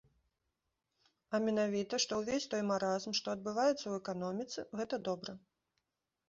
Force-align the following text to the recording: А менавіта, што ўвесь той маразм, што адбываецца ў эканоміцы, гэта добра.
А 1.35 1.39
менавіта, 1.47 1.99
што 2.05 2.13
ўвесь 2.21 2.47
той 2.53 2.63
маразм, 2.71 3.11
што 3.19 3.27
адбываецца 3.35 3.75
ў 3.87 3.93
эканоміцы, 4.01 4.59
гэта 4.81 4.95
добра. 5.11 5.37